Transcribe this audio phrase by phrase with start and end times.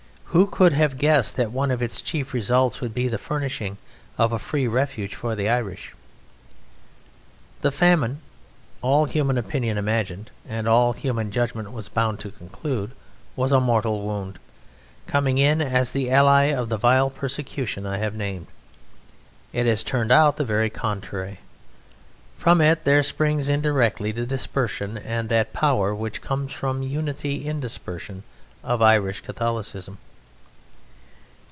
[0.31, 3.77] Who could have guessed that one of its chief results would be the furnishing
[4.17, 5.93] of a free refuge for the Irish?
[7.59, 8.19] The famine,
[8.81, 12.91] all human opinion imagined, and all human judgment was bound to conclude,
[13.35, 14.39] was a mortal wound,
[15.05, 18.47] coming in as the ally of the vile persecution I have named.
[19.51, 21.39] It has turned out the very contrary.
[22.37, 27.59] From it there springs indirectly the dispersion, and that power which comes from unity in
[27.59, 28.23] dispersion,
[28.63, 29.97] of Irish Catholicism.